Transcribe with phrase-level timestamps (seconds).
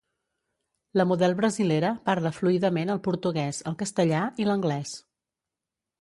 [0.99, 4.99] La model brasilera parla fluidament el portuguès, el castellà i l'anglès.